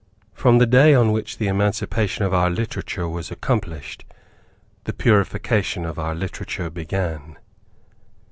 [0.33, 4.03] From the day on which the emancipation of our literature was accomplished,
[4.85, 7.37] the purification of our literature began.